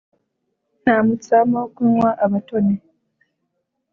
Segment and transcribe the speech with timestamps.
[0.81, 2.75] Nta mutsama wo kunywa abatoni